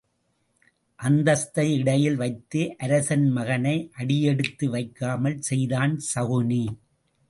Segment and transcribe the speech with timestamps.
[0.99, 6.63] அந்தஸ்தை இடையில் வைத்து அரசன் மகனை அடி யெடுத்து வைக்காமல் செய்தான் சகுனி.